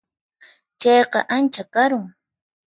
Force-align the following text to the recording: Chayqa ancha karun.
Chayqa 0.81 1.19
ancha 1.35 1.63
karun. 1.73 2.05